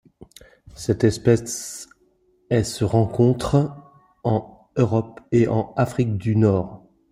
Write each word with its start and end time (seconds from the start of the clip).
Cette 0.73 1.03
espèce 1.03 1.87
est 2.49 2.63
se 2.63 2.83
rencontre 2.83 3.75
en 4.23 4.65
Europe 4.75 5.21
et 5.31 5.47
en 5.47 5.75
Afrique 5.77 6.17
du 6.17 6.35
Nord. 6.35 6.87